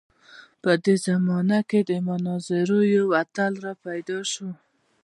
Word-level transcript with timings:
په 0.63 0.71
دې 0.83 0.95
زمانه 1.05 1.59
کې 1.69 1.79
د 1.89 1.91
مناظرو 2.07 2.79
یو 2.95 3.05
اتل 3.21 3.53
راپیدا 3.65 4.19
شو. 4.31 4.49